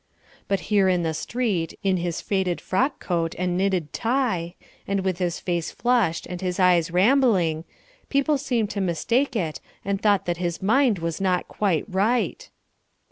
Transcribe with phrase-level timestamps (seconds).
[0.47, 4.55] But here in the street, in his faded frock coat and knitted tie,
[4.87, 7.65] and with his face flushed and his eyes rambling,
[8.09, 12.49] people seemed to mistake it and thought that his mind was not quite right.